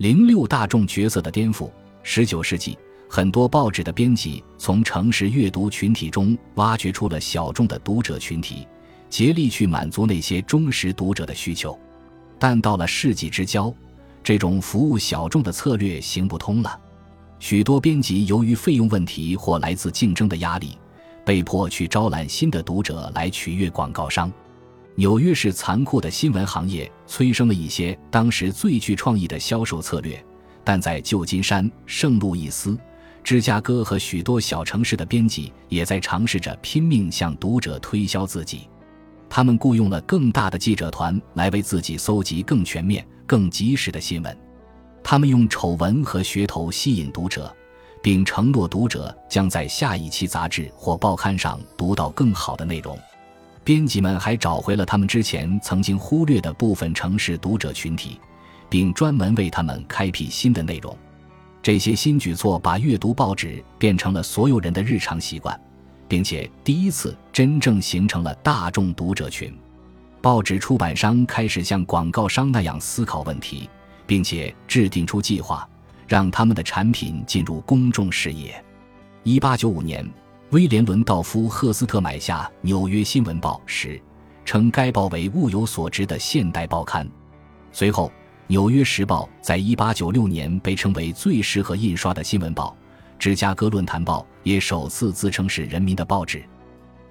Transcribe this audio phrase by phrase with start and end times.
[0.00, 1.70] 零六大众角色的颠覆。
[2.02, 8.66] 十九世纪，很多报纸的编辑从城市阅读群体中挖掘出了小众的读者群体，
[9.10, 11.78] 竭力去满足那些忠实读者的需求。
[12.38, 13.70] 但到了世纪之交，
[14.24, 16.80] 这种服务小众的策略行不通了。
[17.38, 20.78] 许多编辑由于费用问题或来自竞争的压力，
[21.26, 24.32] 被迫去招揽新的读者来取悦广告商。
[25.00, 30.22] 纽约市残酷的新闻行业催生了一些当时最具创意的销售策略，
[30.62, 32.78] 但在旧金山、圣路易斯、
[33.24, 38.68] 芝加哥和许多小城市的编辑也在尝试着拼命向读者推销自己。
[39.26, 44.36] 他们雇佣了更大的记者团来为自己搜集更全面、更及时的新闻。
[45.02, 47.50] 他们用丑闻和噱头吸引读者，
[48.02, 52.98] 并承诺读者将在下一期杂志或报刊上读到更好的内容。
[53.62, 58.18] 编辑们还找回了他们之前曾经忽略的部分城市读者群体，
[58.68, 60.96] 并专门为他们开辟新的内容。
[61.62, 65.58] 这些新举措把阅读报纸变成了所有人的日常习惯，
[66.08, 69.54] 并且第一次真正形成了大众读者群。
[70.22, 73.68] 报纸出版商开始像广告商那样思考问题，
[74.06, 75.68] 并且制定出计划，
[76.08, 78.64] 让他们的产品进入公众视野。
[79.22, 80.08] 一八九五年。
[80.50, 84.02] 威廉·伦道夫·赫斯特买下《纽约新闻报》时，
[84.44, 87.08] 称该报为物有所值的现代报刊。
[87.70, 88.08] 随后，
[88.48, 92.76] 《纽约时报》在1896年被称为最适合印刷的新闻报，
[93.16, 96.42] 《芝加哥论坛报》也首次自称是人民的报纸。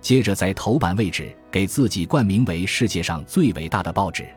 [0.01, 4.27] 接着，在头版位置给自己冠名为世界上最伟大的报纸。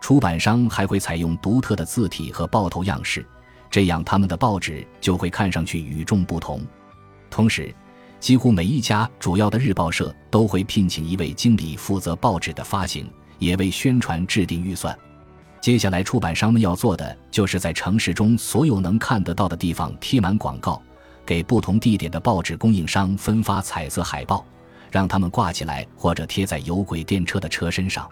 [0.00, 3.24] 出版商还会采用独特的字体和报头样式，
[3.70, 6.60] 这样他们的报纸就会看上去与众不同。
[7.30, 7.72] 同时，
[8.22, 14.96] 几乎每一家主要的日报社都会聘请一位经理负责报纸的发行，也为宣传制定预算。
[15.60, 20.80] 接下来，出版商们要做的就是在城市中所有能看得到的地方贴满广告，
[21.26, 24.46] 给不同地点的报纸供应商分发彩色海报，
[24.88, 28.06] 让他们挂起来或者贴在有轨电车的车身上。《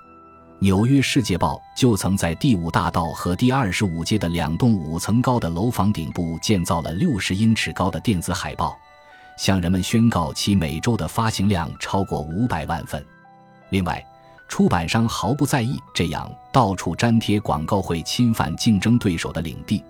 [0.58, 8.76] 纽约世界报》就曾在第五大道和第二十五街的两栋五层高的楼房顶部建造了六十英尺高的电子海报。
[9.40, 13.02] 向人们宣告其每周的发行量超过五百万份。
[13.70, 14.04] 另外，
[14.48, 19.82] 出版商毫不在意这样到处粘贴广告会侵犯竞争对手的领地，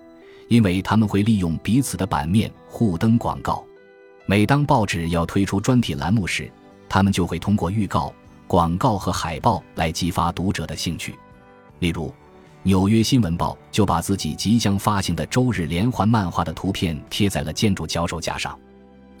[0.47, 3.61] 因为他们会利用彼此的版面互登广告。
[4.25, 6.49] 每当报纸要推出专题栏目时，
[6.87, 8.13] 他们就会通过预告、
[8.47, 11.13] 广告和海报来激发读者的兴趣。
[11.79, 12.07] 例如，
[12.63, 18.57] 《纽约新闻报》就把自己即将发行的周日连环漫画的图片贴在了建筑脚手架上。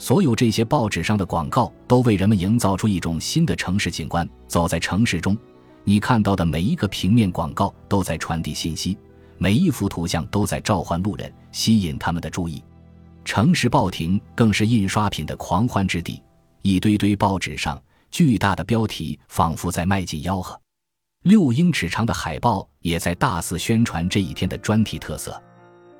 [0.01, 4.27] 所有这些报纸上的广告都为人们营造出一种新的城市景观。
[4.47, 5.37] 走在城市中，
[5.83, 8.97] 你看到的每一个平面广告都在传递信息，
[9.37, 12.63] 每一幅图像都在召唤路人，吸引他们的注意。
[13.23, 16.19] 城市报亭更是印刷品的狂欢之地，
[16.63, 17.79] 一堆堆报纸上
[18.09, 20.59] 巨大的标题仿佛在迈进吆喝。
[21.25, 25.39] 六英尺长的海报也在大肆宣传这一天的专题特色。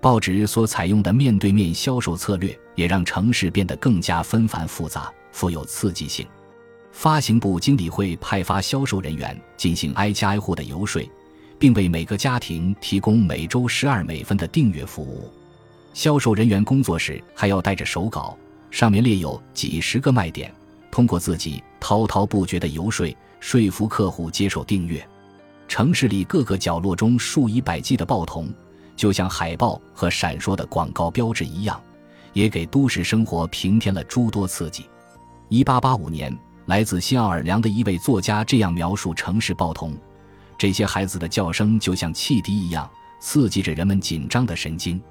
[0.02, 6.25] 报纸所采用的面对面销售策略，也让城市变得更加纷繁复杂、富有刺激性。
[6.92, 11.08] 发行部经理会派发销售人员进行挨家挨户的游说，
[11.59, 15.31] 并为每个家庭提供每周十二美分的订阅服务。
[15.94, 18.36] 销售人员工作时还要带着手稿，
[18.72, 20.52] 上面列有几十个卖点，
[20.90, 25.08] 通过自己滔滔不绝的游说，说服客户接受订阅。
[25.68, 28.52] 城市里各个角落中数以百计的报童。
[28.97, 31.81] 就像海报和闪烁的广告标志一样，
[32.34, 34.86] 也给都市生活平添了诸多刺激。
[35.50, 39.96] 一八八五年，来自新奥尔良的一位作家这样描述城市报童：
[40.58, 42.90] 这些孩子的叫声就像汽笛一样，
[43.20, 45.02] 刺激着人们紧张的神经。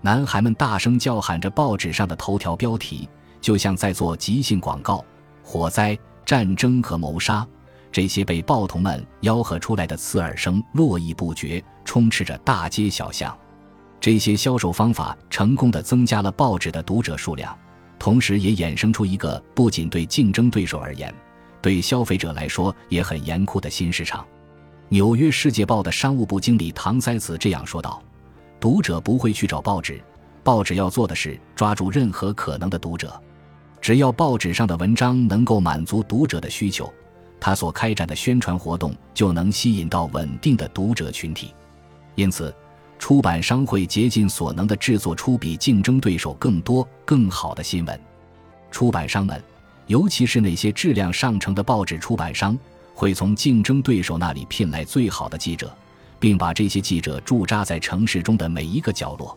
[0.00, 3.08] 男孩们大声叫喊着报纸上的头条标题，
[3.40, 5.04] 就像在做即兴广告。
[5.42, 7.46] 火灾、战争和谋杀。
[7.90, 13.34] 这些被报童们吆喝出来的刺耳声络绎不绝，充斥着大街小巷。
[14.00, 17.56] 这些销售方法成功的增加了报纸的读者数量，
[17.98, 21.12] 同时也衍生出一个不仅对竞争对手而言，
[21.60, 24.22] 对消费者来说也很严酷的新市场。
[24.88, 28.02] 《纽约世界报》的商务部经理唐塞茨这样说道
[28.60, 30.00] ：“读者不会去找报纸，
[30.42, 33.20] 报纸要做的是抓住任何可能的读者，
[33.80, 36.90] 只要报纸上的文章能够满足读者的需求。”
[37.40, 41.54] 他所开展的宣传活动就能吸引到稳定的读者群体，
[42.16, 42.52] 因此，
[42.98, 48.00] 出版商会竭尽所能地制作出比竞争对手更多、更好的新闻。
[48.70, 49.42] 出版商们，
[49.86, 52.58] 尤其是那些质量上乘的报纸出版商，
[52.94, 55.74] 会从竞争对手那里聘来最好的记者，
[56.18, 59.36] 并把这些记者驻扎在城市中的每一个角落。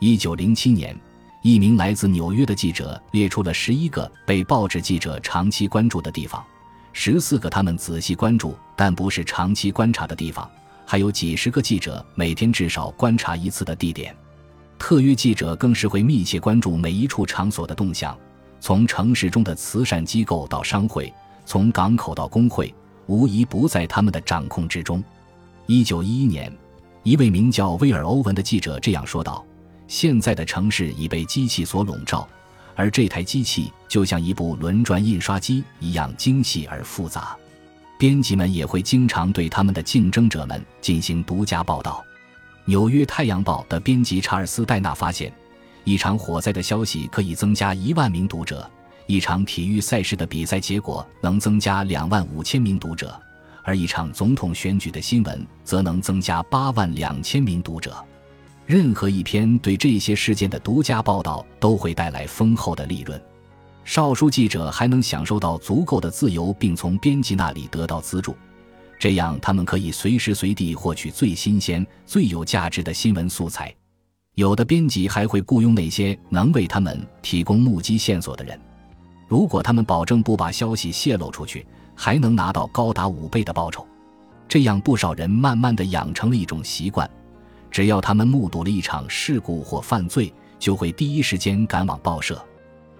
[0.00, 0.94] 一九零七年，
[1.42, 6.44] 一名来自纽约的记者列出了十一个被报纸记者长期关注的地方，
[6.92, 10.50] 十四个他们仔细关注但不是长期观察的地方，
[10.90, 14.16] 还有几十个记者每天至少观察一次的地点。
[14.78, 18.18] 特约记者更是会密切关注每一处场所的动向，
[18.58, 21.12] 从城市中的慈善机构到商会，
[21.44, 22.74] 从港口到工会，
[23.06, 25.04] 无一不在他们的掌控之中。
[25.66, 26.50] 一九一一年，
[27.02, 29.44] 一位名叫威尔·欧文的记者这样说道
[29.88, 32.26] ：“现在的城市已被机器所笼罩，
[32.74, 37.36] 而这台机器就像一部轮转印刷机一样精细而复杂。
[37.98, 42.02] 编辑们也会经常对他们的竞争者们进行独家报道。”
[42.70, 45.32] 《纽约太阳报》的编辑查尔斯·戴纳发现，
[45.84, 48.70] 一场火灾的消息可以增加一万名读者，
[49.06, 53.18] 一场体育赛事的比赛结果能增加两万五千名读者。
[53.64, 57.96] 而一场总统选举的新闻则能增加八万两千名读者。
[58.64, 63.18] 任何一篇对这些事件的独家报道都会带来丰厚的利润。
[63.88, 68.36] 少数记者还能享受到足够的自由，并从编辑那里得到资助，
[68.98, 73.74] 这样他们可以随时随地获取最新鲜、最有价值的新闻素材。
[74.34, 78.60] 有的编辑还会雇佣那些能为他们提供目击线索的人，
[79.26, 81.66] 如果他们保证不把消息泄露出去。
[82.00, 83.84] 还能拿到高达五倍的报酬，
[84.46, 87.10] 这样不少人慢慢的养成了一种习惯：
[87.70, 92.40] 只要他们目睹了一场事故或犯罪，就会第一时间赶往报社。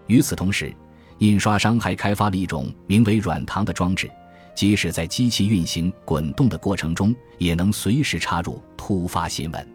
[0.09, 0.75] 与此同时，
[1.19, 4.11] 印刷商还开发了一种名为“软糖”的装置，
[4.55, 9.69] 即使在机器运行滚动的过程中，也能随时插入突发新闻。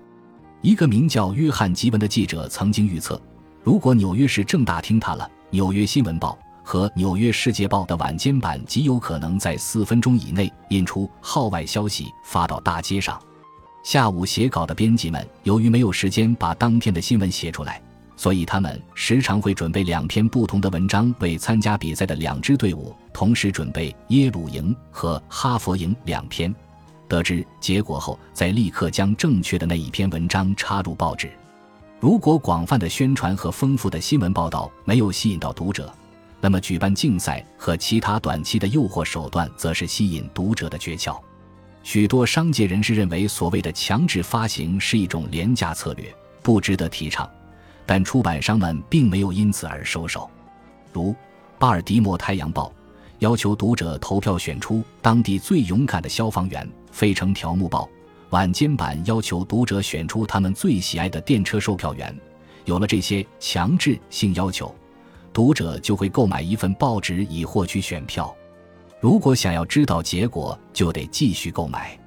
[0.62, 3.20] 一个名叫约翰·吉文的记者曾经预测，
[3.64, 6.38] 如果纽约市政大厅塌了，《纽约新闻报》。
[6.66, 13.22] 和《纽约世界报》的晚间版极有可能在四分钟以内印出号外消息发到大街上。
[13.84, 17.82] 下午写稿的编辑们由于没有时间把当天的新闻写出来，
[18.16, 26.54] 所以他们时常会准备两篇不同的文章为参加比赛的两支队伍同时准备耶鲁营和哈佛营两篇。
[27.08, 31.32] 得知结果后，再立刻将正确的那一篇文章插入报纸。
[32.00, 35.94] 如果广泛的宣传和丰富的新闻报道没有吸引到读者，
[36.42, 41.18] 那么，举办竞赛和其他短期的诱惑手段，则是吸引读者的诀窍。
[41.84, 47.30] 许多商界人士认为，所谓的强制发行是一种廉价策略，不值得提倡。
[47.86, 50.30] 但出版商们并没有因此而收手。
[50.92, 51.12] 如
[51.58, 52.68] 《巴尔的摩太阳报》
[53.20, 57.86] 要求读者投票选出当地最勇敢的消防员，《费城条目报》
[58.30, 62.16] 晚间版要求读者选出他们最喜爱的电车售票员。
[62.66, 64.74] 有了这些强制性要求。
[65.34, 68.32] 读者就会购买一份报纸以获取选票，
[69.00, 71.98] 如果想要知道结果，就得继续购买。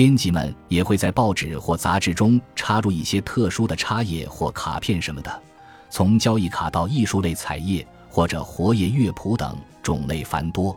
[0.00, 5.42] 编辑们也会在报纸或杂志中插入一些特殊的插页或卡片什么的，
[5.90, 10.74] 从交易卡到艺术类彩页或者活页乐谱等种类繁多。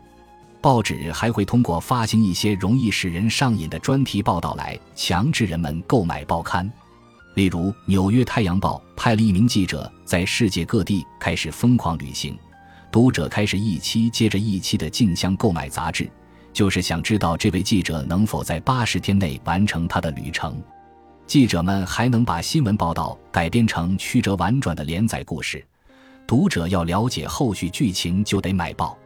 [0.60, 6.70] 报纸还会通过发行一些容易使人上瘾的专题报道来强制人们购买报刊。
[7.36, 12.38] 例如，《纽约太阳报》派了一名记者在世界各地开始疯狂旅行，
[12.92, 16.12] 读者开始一期接着一期的竞相购买杂志，
[16.54, 20.62] 就是想知道这位记者能否在八十天内完成他的旅程。
[21.26, 25.66] 记者们还能把新闻报道改编成曲折婉转的连载故事，
[26.28, 28.98] 读者要了解后续剧情就得买报。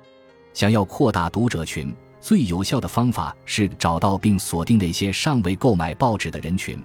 [0.53, 6.77] 想要扩大读者群，最有效的方法是找到并锁定那些尚未购买报纸的人群。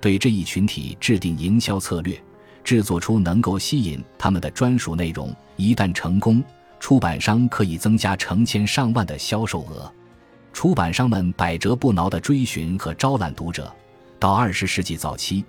[0.00, 2.18] 对这一群体制定营销策略，
[2.64, 5.34] 制作出能够吸引他们的专属内容。
[5.56, 6.42] 一旦成功，
[6.80, 9.92] 出版商可以增加成千上万的销售额。
[10.58, 13.72] 出版商们百折不挠地追寻和招揽读者。
[14.18, 15.44] 到二十世纪早期，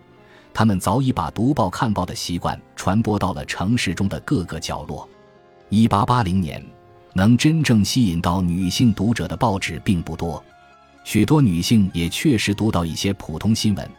[0.53, 5.09] 他们早已把读报看报的习惯传播到了城市中的各个角落。
[5.69, 6.63] 一八八零年，
[7.13, 10.43] 能真正吸引到女性读者的报纸并不多，
[11.03, 13.91] 许多女性也确实读到一些普通新闻。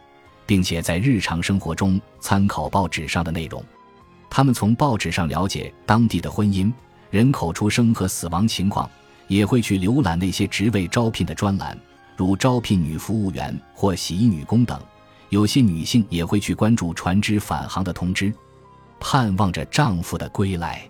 [0.45, 3.61] 并且在日常生活中参考报纸上的内容，
[4.29, 6.71] 他们从报纸上了解当地的婚姻、
[7.09, 8.89] 人口出生和死亡情况，
[9.31, 11.79] 也会去浏览那些职位招聘的专栏，
[12.17, 14.77] 如招聘女服务员或洗衣女工等。
[15.29, 18.33] 有些女性也会去关注船只返航的通知，
[18.99, 20.81] 盼望着丈夫的归来。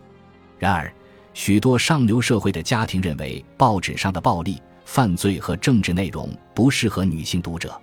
[0.58, 0.92] 然而，
[1.36, 7.80] 许多上流社会的家庭认为报纸上的暴力、犯罪和政治内容不适合女性读者。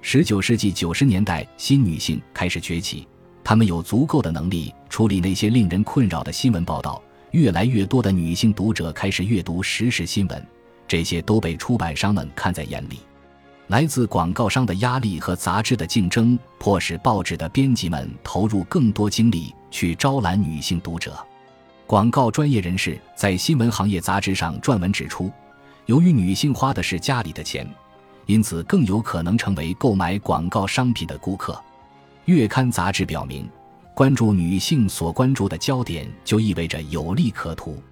[0.00, 3.06] 十九世纪九十年代，新女性开始崛起，
[3.44, 7.00] 她们有足够的能力处理那些令人困扰的新闻报道。
[7.32, 10.46] 越来越多的女性读者开始阅读时事新闻，
[10.86, 13.00] 这些都被出版商们看在眼里。
[13.68, 21.16] 来自广告商的压力和杂志的竞争，迫使报纸的编辑们投入更多精力去招揽女性读者。
[21.86, 25.30] 广告专业人士在新闻行业杂志上撰文指出，
[25.86, 27.66] 由于女性花的是家里的钱，
[28.26, 31.58] 因此更有可能成为购买广告商品的顾客。
[32.26, 33.48] 月刊杂志表明，
[33.94, 37.82] 关注女性所关注的焦点就意味着有利可图。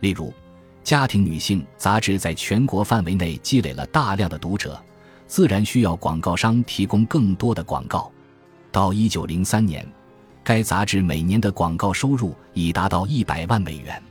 [0.00, 0.32] 例如，
[0.84, 4.80] 家庭女性杂志在全国范围内积累了大量的读者。
[5.26, 8.10] 自然需要广告商提供更多的广告。
[8.72, 9.86] 到一九零三年，
[10.42, 14.02] 该杂志每年的广告收入已达到一百万美元。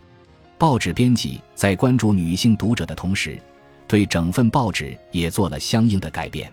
[0.59, 3.39] 报纸编辑在关注女性读者的同时，
[3.87, 6.51] 对整份报纸也做了相应的改变。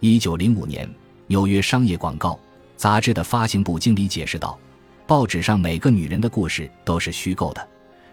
[0.00, 0.84] 一九零五年，
[1.28, 2.30] 《纽约商业广告》
[2.82, 4.58] 杂志的发行部经理解释道
[5.06, 7.68] ：“报纸上每个女人的故事都是虚构的，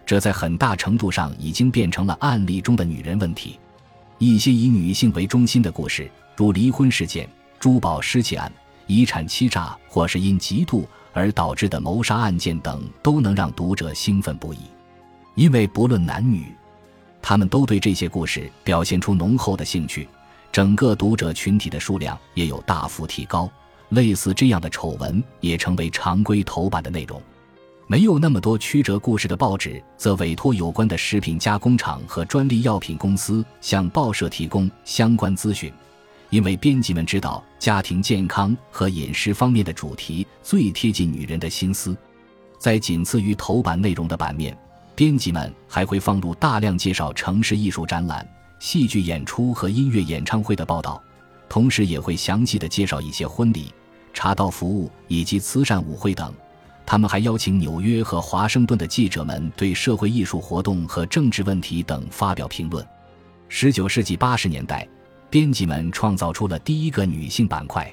[0.06, 3.58] 这在很大程度上已经变成了案例中的女人问题。”
[4.18, 8.52] 一些以女性为中心的故事，如离婚事件、珠宝失窃案、
[8.86, 14.58] 遗产欺诈，或是因嫉妒而导致的谋杀案件等，都能让读者兴奋不已。
[15.34, 16.46] 因为不论男女，
[17.20, 20.08] 他们都对这些故事表现出浓厚的兴趣，
[20.52, 23.50] 整个读者群体的数量也有大幅提高。
[23.90, 27.20] 类似这样的丑闻也成为常规头版的内容。
[27.86, 35.72] 没有那么多曲折故事的报纸，则委托有关的食品加工厂和专利药品公司向报社提供相关资讯，
[36.28, 41.96] 因为编辑们知道家庭健康和饮食方面的主题最贴近女人的心思。
[42.58, 44.56] 在仅次于头版内容的版面，
[44.94, 48.24] 编辑们还会放入大量介绍城市艺术展览、
[48.60, 51.02] 戏剧演出和音乐演唱会的报道，
[51.48, 53.72] 同时也会详细的介绍一些婚礼、
[54.12, 56.32] 茶道服务以及慈善舞会等。
[56.86, 62.84] 他们还邀请纽约和华盛顿的记者们对社会艺术活动和政治问题等发表评论。
[63.48, 64.88] 十九世纪八十年代，
[65.28, 67.92] 编辑们创造出了第一个女性板块。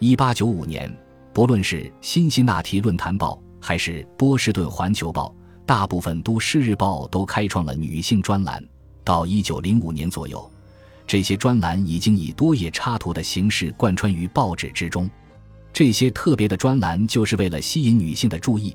[0.00, 0.92] 一八九五年，
[1.32, 5.28] 不论是《辛辛那提论坛报》还是《波士顿环球报》，
[5.64, 8.62] 大部分都市日报都开创了女性专栏。
[9.04, 10.50] 到一九零五年左右，
[11.06, 15.08] 这些专栏已经以多页插图的形式贯穿于报纸之中。
[15.74, 18.74] 这些特别的专栏就是为了吸引女性的注意，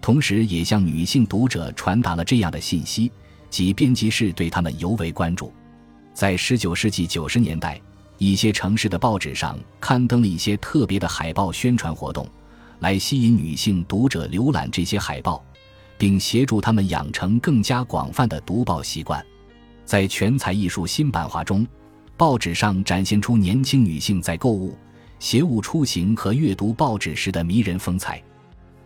[0.00, 3.08] 同时也向女性读者传达了这样的信息：
[3.48, 5.52] 即编辑室对他们尤为关注。
[6.12, 7.80] 在19世纪90年代，
[8.18, 12.28] 一些城市的报纸上刊登了一些特别的海报宣传活动，
[12.80, 15.40] 来吸引女性读者浏览这些海报，
[15.96, 19.24] 并协助他们养成更加广泛的读报习惯。
[19.84, 21.64] 在全彩艺术新版画中，
[22.16, 24.76] 报纸上展现出年轻女性在购物。
[25.20, 28.20] 携物出行和阅读报纸时的迷人风采。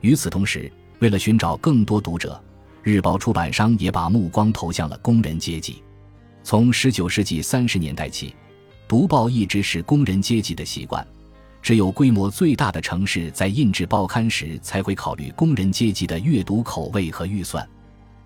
[0.01, 2.39] 与此同时，为了寻找更多读者，
[2.83, 5.83] 日报出版商也把目光投向了工人阶级。
[6.43, 8.35] 从19世纪30年代起，
[8.87, 11.07] 读报一直是工人阶级的习惯。
[11.63, 17.67] 只有规模最大的城市在印制报刊时才会考虑工人阶级的阅读口味和预算。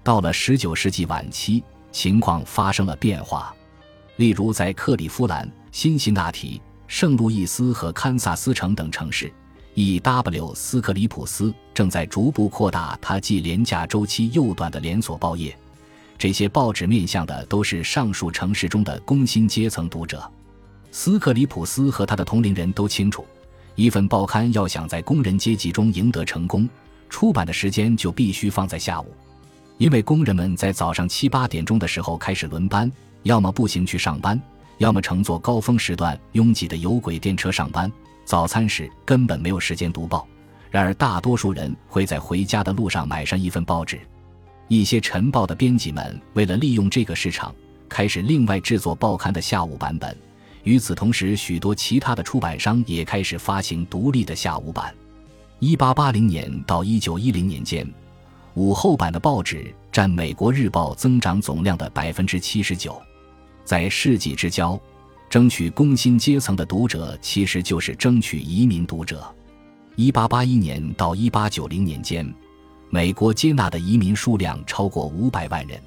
[0.03, 1.63] 到了19世纪晚期，
[1.93, 3.55] 情况发生了变化。
[4.17, 6.61] 例如，在克利夫兰、辛辛那提。
[6.89, 9.31] 圣路易斯和堪萨斯城等城市
[9.75, 10.55] ，E.W.
[10.55, 15.57] 斯克里普斯正在逐步扩大它既廉价周期又短的连锁报业。
[16.17, 20.29] 这些报纸面向的都是上述城市中的工薪阶层读者。
[20.91, 23.25] 斯克里普斯和他的同龄人都清楚，
[23.75, 26.67] 一份报刊要想在工人阶级中赢得成功，
[27.11, 29.15] 出版的时间就必须放在下午，
[29.77, 32.91] 因为工人们在早上七八点钟的时候开始轮班，
[33.25, 34.41] 要么步行去上班。
[34.79, 37.91] 要么乘坐高峰时段拥挤的有轨电车上班，
[38.25, 40.27] 早餐时根本没有时间读报。
[40.71, 43.99] 然而，大多数人会在回家的路上买上一份报纸。
[44.69, 47.55] 一些晨报的编辑们为了利用这个市场，
[47.89, 50.17] 开始另外制作报刊的下午版本。
[50.63, 54.95] 与此同时，许多其他的出版商也开始发行独立的下午版。
[55.61, 57.91] 1880年到1910年间，
[58.55, 63.01] 午后版的报纸占美国日报增长总量的百分之七十九。
[63.69, 64.81] 在世纪之交，
[65.29, 69.23] 争取工薪阶层的读者其实就是争取移民读者。
[69.95, 72.27] 一八八一年到一八九零年间，
[72.89, 75.79] 美国接纳的移民数量超过五百万人。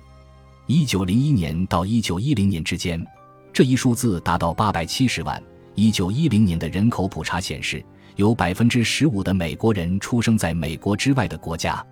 [0.67, 3.03] 一九零一年到一九一零年之间，
[3.51, 5.41] 这一数字达到八百七十万。
[5.73, 7.83] 一九一零年的人口普查显示，
[8.15, 11.83] 有百分之十五的美国人出生在美国之外的国家。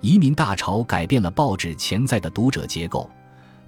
[0.00, 3.10] 移民大潮改变了报纸潜在的读者结构。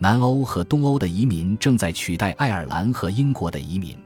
[0.00, 3.96] 南欧和东欧的移民正在取代爱尔兰和英国的移民，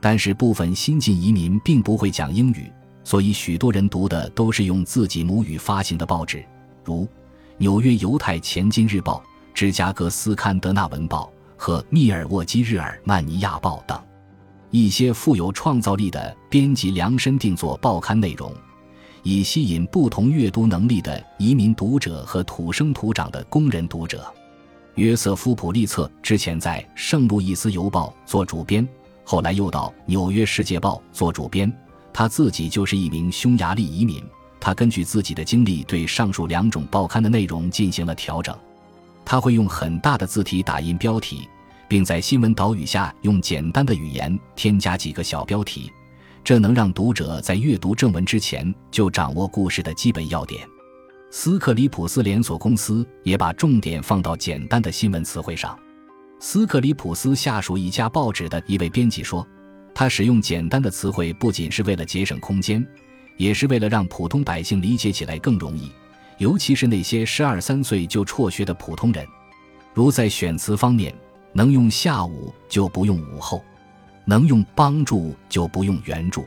[0.00, 2.70] 但是部分新晋移民并不会讲英语，
[3.04, 6.44] 所以许多人读的都是用自己母语发行的报纸，
[6.82, 7.04] 如
[7.58, 9.18] 《纽约犹太前进日报》
[9.54, 13.96] 《芝加哥斯堪德纳文报》和《密尔沃基日耳曼尼亚报》等。
[14.72, 18.52] 一些富有创造力的编辑量身定做报刊内容，
[19.22, 24.32] 以吸引不同阅读能力的移民读者和土生土长的工人读者。
[25.00, 28.86] 约瑟夫·普利策之前在《圣路易斯邮报》做主编，
[29.24, 31.72] 后来又到《纽约世界报》做主编。
[32.12, 34.22] 他自己就是一名匈牙利移民。
[34.60, 38.54] 他根据自己的经历，对上述两种报刊的内容进行了调整。
[39.24, 41.48] 他会用很大的字体打印标题，
[41.88, 45.90] 并在新闻导语下用简单的语言添加几个小标题，
[46.44, 50.68] 这能让读者在阅读正文之前就掌握故事的基本要点。
[51.32, 55.78] 斯克里普斯连锁公司也把重点放到简单的新闻词汇上。
[56.40, 59.46] 斯克里普斯下属一家报纸的一位编辑说
[59.94, 62.84] ：“他使用简单的词汇不仅是为了节省空间，
[63.36, 65.92] 也是为了让普通百姓理解起来更容易，
[66.38, 69.24] 尤其是那些十二三岁就辍学的普通人。
[69.94, 71.14] 如在选词方面，
[71.52, 73.62] 能用下午就不用午后，
[74.24, 76.44] 能用帮助就不用援助。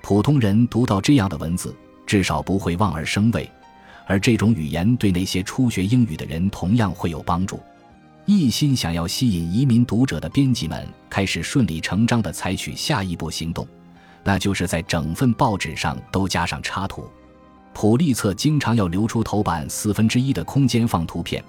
[0.00, 1.74] 普通人读到这样的文字，
[2.06, 3.50] 至少不会望而生畏。”
[4.12, 7.58] 而这种语言对那些初学英语的人同样会有帮助。
[8.26, 13.66] 一心想要吸引移民读者的编辑们开始顺理成章地采取下一步行动，
[14.22, 17.08] 那就是在整份报纸上都加上插图。
[17.72, 21.42] 普利策经常要留出头版四分之一的空间放图片，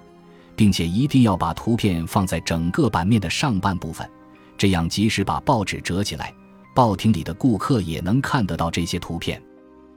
[0.56, 4.08] 并且一定要把图片放在整个版面的上半部分，
[4.56, 6.32] 这样即使把报纸折起来，
[6.74, 9.38] 报亭里的顾客也能看得到这些图片。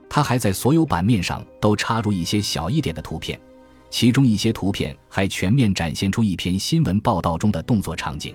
[0.08, 3.38] 他还在所有版面上都插入一些小一点的图片，
[3.90, 8.34] 其中一些图片还全面展现出一篇新闻报道中的动作场景。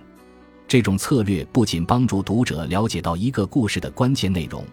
[0.67, 4.63] 这种策略不仅帮助读者了解到一个故事的关键内容，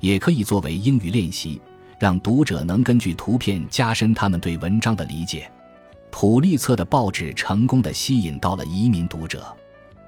[0.00, 1.60] 也可以作为英语练习，
[1.98, 5.50] 让读者能根据图片加深他们对文章的理解。
[6.10, 9.44] 普利策的报纸成功地吸引到了移民读者。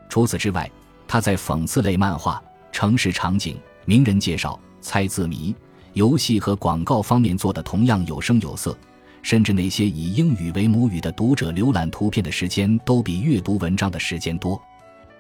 [0.09, 0.71] 除此之外，
[1.09, 5.55] 他在讽刺类漫画、城市场景、名人介绍、猜字谜。
[5.95, 8.77] 游戏和广告方面做的同样有声有色，
[9.23, 14.61] 甚至那些以英语为母语的读者浏览图片的时间都比阅读文章的时间多。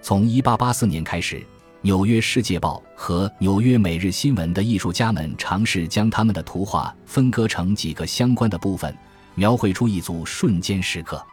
[0.02, 1.36] 从1884年开始，
[1.80, 8.94] 《纽约世界报》和《纽约每日新闻》的艺术家们尝试将他们的图画分割成几个相关的部分，
[9.36, 11.24] 描绘出一组瞬间时刻。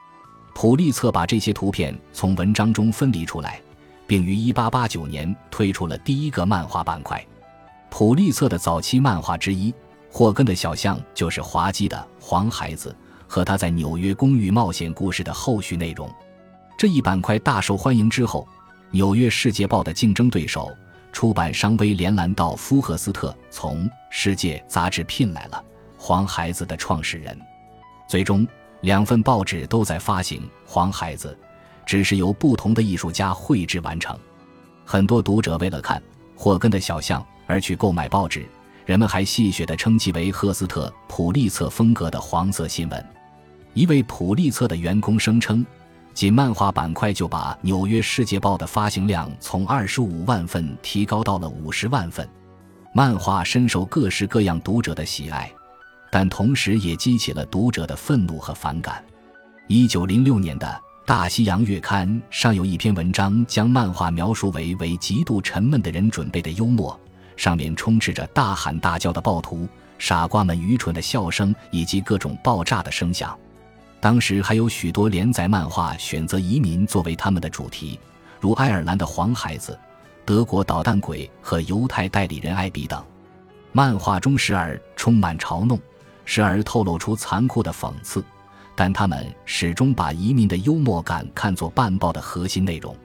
[0.54, 3.60] 普利策把这些图片从文章中分离出来，
[4.06, 7.26] 并于1889年推出了第一个漫画板块。
[7.92, 9.72] 普利策的早期漫画之一，
[10.10, 12.96] 霍根的小象就是滑稽的黄孩子
[13.28, 16.10] 和他在纽约公寓冒险故事的后续内容。
[16.78, 18.48] 这一板块大受欢迎之后，
[18.92, 20.72] 《纽约世界报》的竞争对手
[21.12, 25.62] 出版商威廉·兰道夫·赫斯特从《世界》杂志聘来了
[25.98, 27.38] 黄孩子的创始人。
[28.08, 28.48] 最终，
[28.80, 31.38] 两份报纸都在发行黄孩子，
[31.86, 34.18] 只是由不同的艺术家绘制完成。
[34.86, 36.02] 很多读者为了看
[36.38, 37.24] 霍根的小象。
[37.52, 38.46] 而去购买报纸，
[38.86, 43.06] 人们还戏谑地称其为赫斯特·普利策风格的黄色新闻。
[43.74, 45.66] 一位普利策的员工声称，
[46.14, 52.26] 仅漫画板块就把《纽约世界报》的发行量从二十五万份提高到了五十万份。
[52.94, 55.52] 漫画深受各式各样读者的喜爱，
[56.10, 59.04] 但同时也激起了读者的愤怒和反感。
[59.68, 60.68] 一九零六年的
[61.06, 66.98] 《大西洋月刊》上有一篇文章，将漫画描述为为极度沉闷的人准备的幽默。
[67.42, 73.36] 上面充斥着大喊大叫的暴徒、傻瓜们愚蠢的笑声以及各种爆炸的声响。
[74.00, 78.00] 当时还有许多连载漫画选择移民作为他们的主题，
[78.40, 79.76] 如爱尔兰的黄孩子、
[80.24, 83.04] 德国捣蛋鬼和犹太代理人艾比等。
[83.72, 85.80] 漫画中时而充满嘲弄，
[86.26, 88.24] 时而透露出残酷的讽刺，
[88.76, 92.96] 但他们始终把移民的幽默感看作半报的核心内容。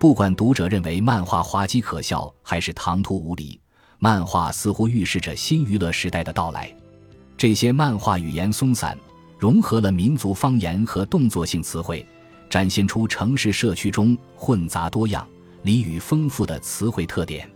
[0.00, 3.60] 不管读者认为漫画滑稽可笑还是唐突无礼。
[4.00, 6.72] 漫画似乎预示着新娱乐时代的到来。
[7.36, 8.96] 这些漫画语言松散，
[9.38, 12.06] 融合了民族方言和动作性词汇，
[12.48, 15.26] 展现出城市社区中混杂多样、
[15.64, 17.48] 俚语丰富的词汇特点。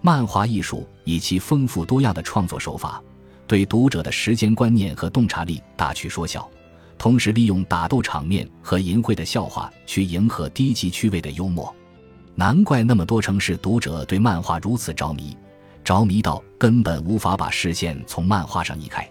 [0.00, 3.02] 漫画艺术以其丰富多样的创作手法，
[3.46, 6.48] 对读者的时间观念和洞察力大取说效，
[6.98, 11.74] 同时利用打斗场面和淫秽的笑话去迎合低级趣味的幽默。
[12.34, 15.36] 难怪那么多城市读者对漫画如此着迷。
[15.86, 19.08] 着迷到根本无法把视线从漫画上移开。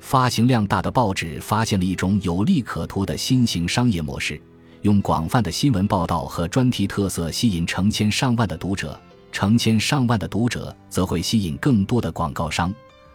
[0.00, 4.40] 发行量大的报纸发现了一种有利可图的新型商业模式，
[4.82, 8.98] 用广泛的新闻报道和专题特色吸引成千上万的读者，
[9.30, 12.74] 成千上万的读者则会吸引更多的广告商。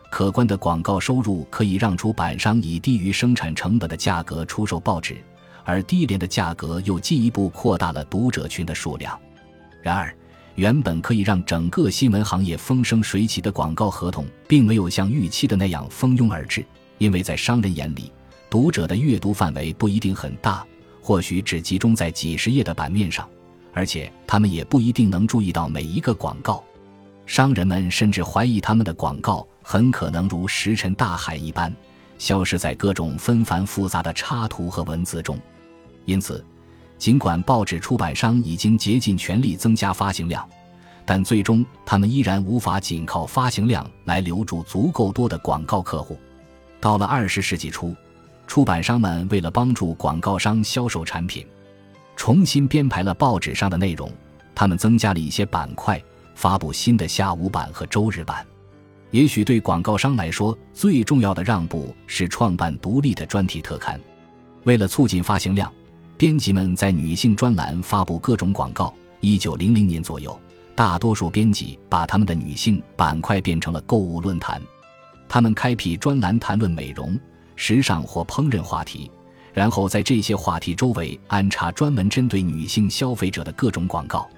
[0.09, 5.17] 可观的广告收入可以让出版商以低于生产成本的价格出售报纸，
[5.65, 9.19] 而低廉的价格又进一步扩大了读者群的数量。
[9.81, 10.15] 然而，
[10.55, 16.63] 原本可以让整个新闻行业风生水起的广告合同，并没有像预期的那样蜂拥而至。
[16.99, 18.11] 因为在商人眼里，
[18.49, 20.63] 读者的阅读范围不一定很大，
[21.01, 23.27] 或许只集中在几十页的版面上，
[23.73, 26.63] 而且他们也不一定能注意到每一个广告。
[27.25, 31.73] 商人们甚至怀疑他们的广告很可能如石沉大海一般，
[32.19, 35.39] 消失在各种纷繁复杂的插图和文字中。
[36.05, 36.45] 因此，
[37.03, 40.47] 尽管报纸出版商已经竭尽全力增加发行量，
[41.03, 46.17] 但最终他们依然无法仅靠发行量来留住足够多的广告客户。
[46.79, 47.93] 到了二十世纪初，
[48.47, 51.45] 出版商们为了帮助广告商销售产品，
[52.15, 54.09] 重新编排了报纸上的内容。
[54.55, 56.01] 他们增加了一些板块，
[56.35, 58.45] 发布新的下午版和周日版。
[59.11, 63.99] 也许对广告商来说，最重要的让步是创办独立的专题特刊。
[64.63, 65.69] 为了促进发行量，
[66.17, 68.93] 编辑们在女性专栏发布各种广告。
[69.19, 70.37] 一九零零年左右，
[70.75, 74.61] 大多数编辑把他们的女性板块变成了购物论坛。
[75.29, 77.17] 他们开辟专栏谈论美容、
[77.55, 79.09] 时尚或烹饪话题，
[79.53, 84.29] 然后在这些话题周围安插专门针对女性消费者的各种广告。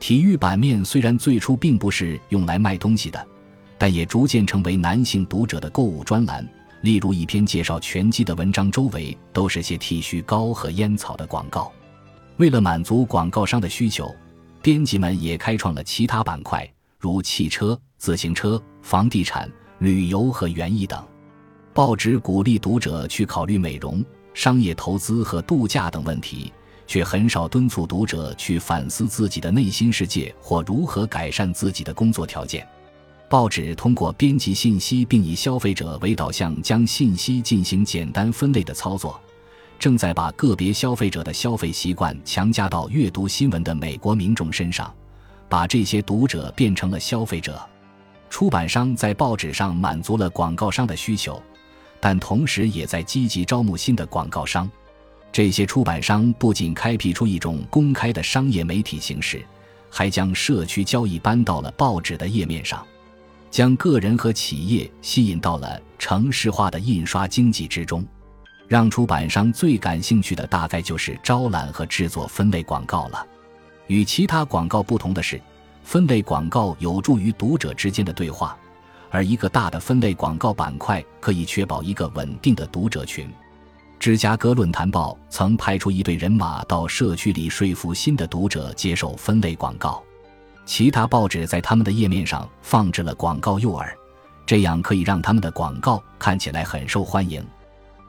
[0.00, 3.24] 体育版面虽然最初并不是用来卖东西的，
[3.78, 6.48] 但也逐渐成为男性读者的购物专栏。
[6.82, 11.72] 例如，一篇介绍拳击的文章周围都是些剃须膏和烟草的广告。
[12.36, 14.14] 为了满足广告商的需求，
[14.60, 16.68] 编辑们也开创了其他板块，
[16.98, 19.50] 如汽车、自行车、房地产。
[19.78, 21.04] 旅游和园艺等，
[21.74, 26.52] 报纸鼓励读者去考虑美容、商业投资和度假等问题，
[26.86, 32.64] 却很少敦促读者去反思自己的内心世界或如何改善自己的工作条件。
[33.32, 39.18] 报纸通过编辑信息并以消费者为导向，将信息进行简单分类的操作，
[39.78, 44.94] 正在把个别消费者的消费习惯强加到阅读新闻的美国民众身上，
[45.48, 47.58] 把这些读者变成了消费者。
[48.28, 51.42] 出版商在报纸上满足了广告商的需求，
[52.00, 54.70] 但同时也在积极招募新的广告商。
[55.32, 59.42] 这些出版商不仅开辟出一种公开的商业媒体形式，
[59.88, 62.86] 还将社区交易搬到了报纸的页面上，
[63.52, 68.04] 将个人和企业吸引到了城市化的印刷经济之中。
[68.66, 73.24] 让出版商最感兴趣的大概就是招揽和制作分类广告了。
[73.86, 75.40] 与其他广告不同的是。
[75.84, 78.56] 分类广告有助于读者之间的对话，
[79.10, 83.28] 而一个大的分类广告板块可以确保一个稳定的读者群。
[83.98, 90.00] 芝加哥论坛报曾派出一队人马到社区里说服新的读者接受分类广告。
[90.72, 93.86] 其他报纸在他们的页面上放置了广告诱饵，
[94.46, 97.46] 这样可以让他们的广告看起来很受欢迎。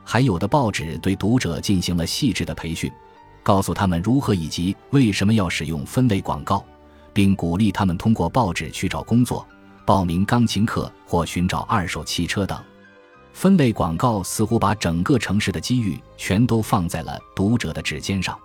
[0.02, 2.90] 还有的报纸对读者进行了细致的培训，
[3.44, 6.64] 告诉他们如何以及为什么要使用分类广告。
[7.14, 9.46] 并鼓励他们通过报纸去找工作、
[9.86, 12.58] 报名钢琴课或寻找二手汽车等。
[13.34, 18.40] 分类广告似乎把整个城市的机遇全都放在了读者的指尖上，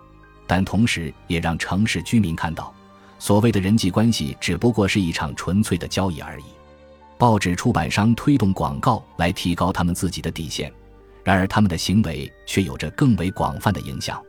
[0.45, 2.73] 但同时也让城市居民看到，
[3.19, 6.45] 所谓的人际关系只不过是一场纯粹的交易而已。
[7.17, 10.73] 报纸出版商推动广告来提高他们自己的底线，
[11.23, 14.19] 然而他们的行为却有着更为广泛的影响。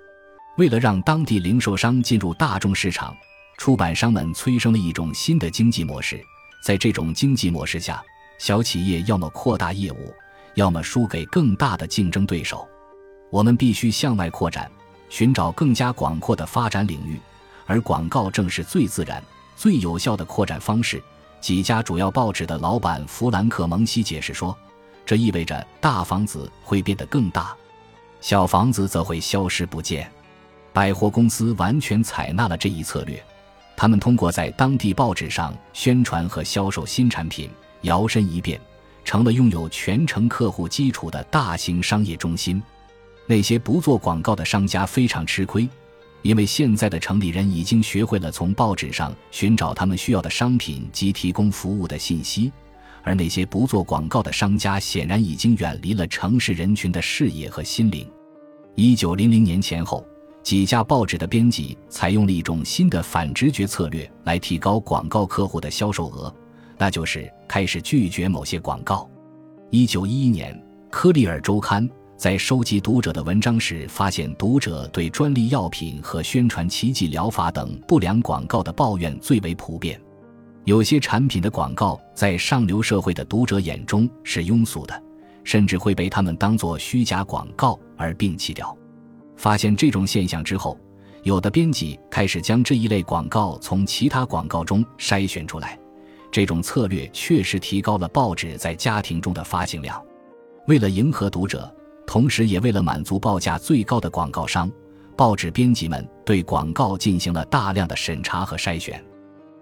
[0.58, 3.16] 为了让当地零售商进入大众市场。
[3.56, 6.18] 出版商们催生了一种新的经济模式，
[6.64, 8.02] 在这种经济模式下，
[8.38, 10.14] 小企业要么扩大业务，
[10.54, 12.66] 要么输给更大的竞争对手。
[13.30, 14.72] 我们必须向外扩展，
[15.10, 17.20] 寻找更加广阔的发展领域，
[17.70, 19.22] 而广告正是最自然、
[19.54, 21.00] 最有效的扩展方式。
[21.40, 24.58] 几家主要报纸的老板弗兰克·蒙西解释说
[25.06, 27.54] ：“这意味着大房子会变得更大，
[28.20, 30.10] 小房子则会消失不见。”
[30.74, 33.22] 百货公司完全采纳了这一策略。
[33.76, 37.48] 他们通过在当地报纸上宣传和销售新产品，
[37.82, 38.60] 摇身一变，
[39.04, 42.60] 成了拥有全城客户基础的大型商业中心。
[43.26, 45.68] 那些不做广告的商家非常吃亏，
[46.22, 52.52] 因为现在的城里人已经学会了从报纸上寻找他们需要的商品及提供服务的信息，
[53.02, 58.06] 而那些不做广告的商家显然已经远离了城市人群的视野和心灵。
[58.74, 60.06] 一九零零年前后。
[60.42, 66.34] 几家报纸的编辑采用了一种新的反直觉策略来提高广告客户的销售额，
[66.78, 69.06] 那就是开始拒绝某些广告。
[69.68, 70.54] 一九一一年，
[70.90, 71.86] 《科利尔周刊》
[72.20, 79.98] 在收集读者的文章时，发现读者对专利药品和宣传奇迹疗法等不良广告的抱怨最为普遍。
[80.64, 85.02] 有些产品的广告在上流社会的读者眼中是庸俗的，
[85.44, 88.76] 甚至会被他们当作虚假广告而摒弃掉。
[89.34, 90.78] 发现这种现象之后，
[91.22, 95.78] 有的编辑开始将这一类广告从其他广告中筛选出来。
[96.30, 99.98] 这种策略确实提高了报纸在家庭中的发行量。
[100.66, 101.74] 为了迎合读者，
[102.10, 104.68] 同时也为了满足报价最高的广告商，
[105.16, 109.00] 报纸编辑们对广告进行了大量的审查和筛选。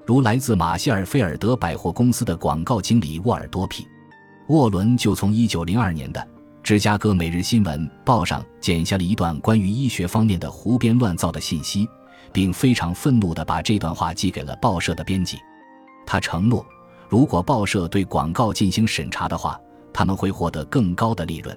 [0.06, 3.82] 如来自马歇尔菲尔德百货公司的广告经理沃尔多皮·
[4.48, 6.18] 沃伦就从1902年的
[6.62, 11.86] 《芝加哥每日新闻报》上剪下了一段关于医学方面的胡编乱造的信息，
[12.32, 15.36] 并非常愤怒地把这段话寄给了报社的编辑。
[16.06, 16.64] 他承诺，
[17.10, 19.60] 如果报社对广告进行审查的话，
[19.92, 21.54] 他们会获得更高的利润。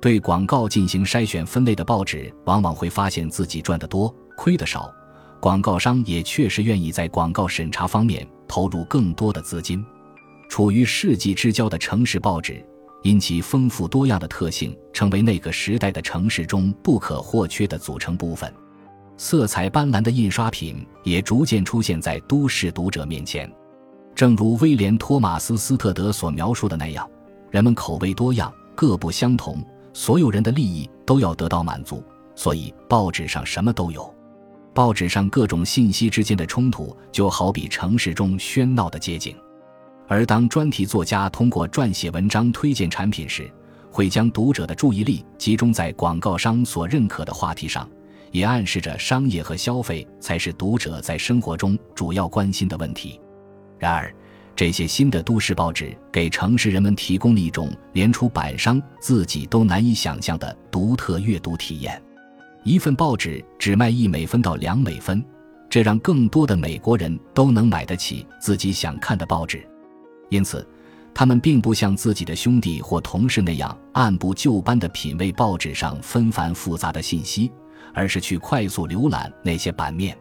[0.00, 4.92] 对广告进行筛选分类的报纸，往往会发现自己赚得多，亏得少。
[5.40, 9.84] 广告商也确实愿意在广告审查方面投入更多的资金。
[10.48, 12.64] 处于世纪之交的城市报纸，
[13.02, 18.52] 因其丰富多样的特性，成为那个时代的城市中不可或缺的组成部分。
[19.16, 23.52] 色彩斑斓的印刷品也逐渐出现在都市读者面前。
[24.14, 27.08] 正如威廉·托马斯·斯特德所描述的那样，
[27.50, 29.64] 人们口味多样，各不相同，
[29.98, 32.04] 所有人的利益都要得到满足，
[32.36, 34.08] 所以报纸上什么都有。
[34.72, 39.36] 报纸上各种信息之间的冲突，就好比城市中喧闹的街景。
[40.06, 43.50] 而当专题作家通过撰写文章推荐产品时，
[43.90, 47.90] 会将读者的注意力集中在广告商所认可的话题上，
[48.30, 53.20] 也暗示着商业和消费才是读者在生活中主要关心的问题。
[53.80, 54.14] 然而，
[54.58, 62.02] 这些新的都市报纸给城市人们提供了一种连出版商自己都难以想象的独特阅读体验。
[62.64, 65.24] 一份报纸只卖一美分到两美分，
[65.70, 69.64] 这让更多的美国人都能买得起自己想看的报纸。
[70.28, 70.66] 因此，
[71.14, 77.48] 他们并不像自己的兄弟或同事那样按部就班地品味报纸上纷繁复杂的信息，
[77.94, 80.18] 而是去快速浏览那些版面。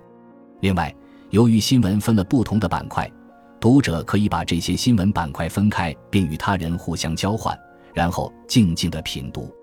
[0.59, 0.93] 另外，
[1.31, 3.11] 由于新闻分了不同的板块，
[3.59, 7.57] 读者可以把这些新闻板块分开，并与他人互相交换，
[7.93, 9.53] 然后静静地品读。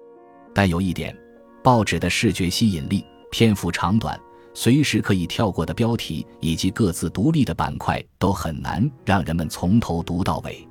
[0.55, 1.17] 但有一点。
[1.63, 4.21] 报纸的视觉吸引力、篇幅长短、
[4.53, 10.69] 随时可以跳过的标题以及各自独立的板块都很难让人们从头读到尾。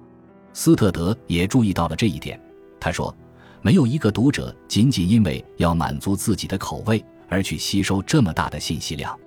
[0.54, 2.40] 斯特德也注意到了这一点。
[2.80, 3.12] 他说
[3.64, 9.20] ：“没有一个读者仅仅因为要满足自己的口味而去吸收这么大的信息量。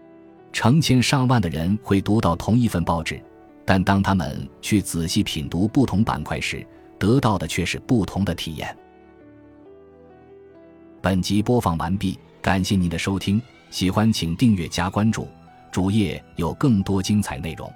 [0.53, 3.21] 成千上万的人会读到同一份报纸，
[3.67, 6.67] 但当他们去仔细品读不同板块时，
[6.99, 8.75] 得到的却是不同的体验。”
[11.03, 15.29] 本集播放完毕，感谢您的收听，喜欢请订阅加关注，
[15.71, 17.71] 主页有更多精彩内容。